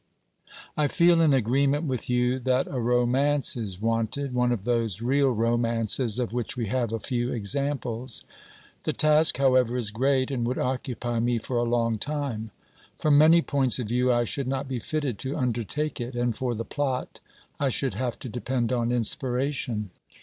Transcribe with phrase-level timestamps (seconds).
[0.75, 5.29] I feel in agreement with you that a romance is wanted, one of those real
[5.29, 8.25] romances of which we have a few examples.
[8.81, 12.49] The task, however, is great, and would occupy me for a long time.
[12.97, 16.55] From many points of view I should not be fitted to undertake it, and for
[16.55, 17.19] the plot
[17.59, 19.91] I should have to depend on inspiration.